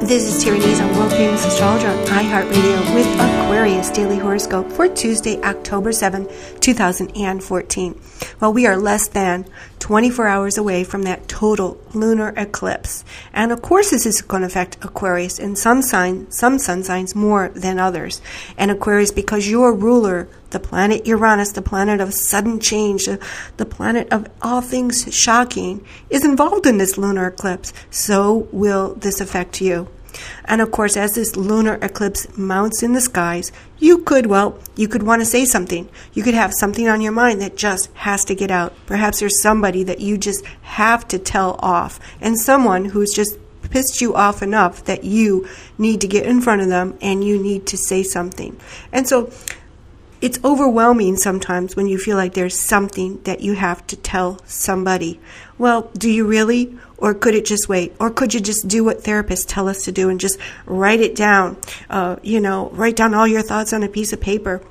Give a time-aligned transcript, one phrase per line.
[0.00, 5.38] This is Terry Nazon world famous astrologer on iHeartRadio with Aquarius Daily Horoscope for Tuesday,
[5.42, 6.26] October 7,
[6.58, 8.00] 2014.
[8.40, 9.44] Well, we are less than
[9.78, 13.04] 24 hours away from that total lunar eclipse.
[13.34, 17.14] And of course, this is going to affect Aquarius in some sign, some sun signs
[17.14, 18.22] more than others.
[18.56, 24.10] And Aquarius, because your ruler, the planet Uranus, the planet of sudden change, the planet
[24.10, 27.72] of all things shocking, is involved in this lunar eclipse.
[27.90, 29.88] So will this affect you.
[30.44, 34.88] And of course, as this lunar eclipse mounts in the skies, you could, well, you
[34.88, 35.88] could want to say something.
[36.12, 38.74] You could have something on your mind that just has to get out.
[38.86, 43.38] Perhaps there's somebody that you just have to tell off, and someone who's just
[43.70, 47.40] pissed you off enough that you need to get in front of them and you
[47.40, 48.58] need to say something.
[48.92, 49.30] And so
[50.20, 55.18] it's overwhelming sometimes when you feel like there's something that you have to tell somebody.
[55.58, 56.78] Well, do you really?
[56.98, 57.94] Or could it just wait?
[57.98, 61.16] Or could you just do what therapists tell us to do and just write it
[61.16, 61.56] down?
[61.88, 64.62] Uh, you know, write down all your thoughts on a piece of paper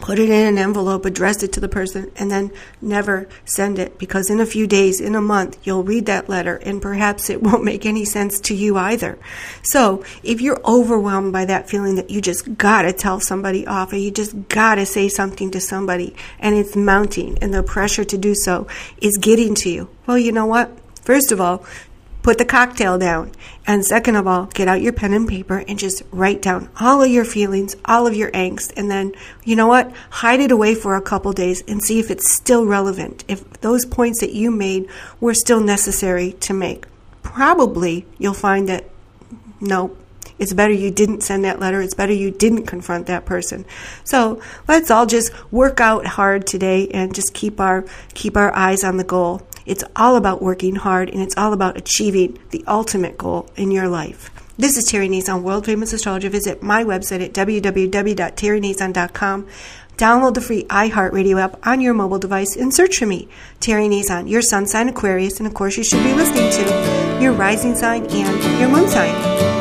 [0.00, 2.50] put it in an envelope, address it to the person, and then
[2.80, 6.56] never send it because in a few days, in a month, you'll read that letter
[6.56, 9.18] and perhaps it won't make any sense to you either.
[9.62, 13.96] So if you're overwhelmed by that feeling that you just gotta tell somebody off or
[13.96, 18.34] you just gotta say something to somebody and it's mounting and the pressure to do
[18.34, 18.66] so
[18.98, 20.70] is getting to you, well, you know what?
[21.02, 21.64] First of all,
[22.24, 23.30] put the cocktail down.
[23.66, 27.02] And second of all, get out your pen and paper and just write down all
[27.02, 28.72] of your feelings, all of your angst.
[28.76, 29.12] And then,
[29.44, 29.92] you know what?
[30.10, 33.24] Hide it away for a couple days and see if it's still relevant.
[33.28, 34.88] If those points that you made
[35.20, 36.86] were still necessary to make.
[37.22, 38.86] Probably you'll find that
[39.60, 39.94] no,
[40.38, 41.82] it's better you didn't send that letter.
[41.82, 43.66] It's better you didn't confront that person.
[44.02, 48.82] So let's all just work out hard today and just keep our keep our eyes
[48.82, 49.42] on the goal.
[49.66, 53.88] It's all about working hard and it's all about achieving the ultimate goal in your
[53.88, 54.30] life.
[54.56, 56.28] This is Terry Nazon, world famous astrologer.
[56.28, 59.46] Visit my website at www.terrynazon.com.
[59.96, 63.28] Download the free iHeartRadio app on your mobile device and search for me,
[63.60, 67.32] Terry Nazon, your sun sign Aquarius, and of course you should be listening to your
[67.32, 69.53] rising sign and your moon sign.